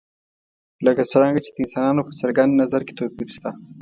[0.85, 3.49] لکه څرنګه چې د انسانانو په څرګند نظر کې توپیر شته.